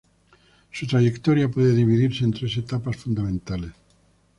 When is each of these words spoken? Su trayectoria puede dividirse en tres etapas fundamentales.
Su 0.71 0.87
trayectoria 0.87 1.47
puede 1.51 1.75
dividirse 1.75 2.23
en 2.23 2.31
tres 2.31 2.57
etapas 2.57 2.97
fundamentales. 2.97 3.71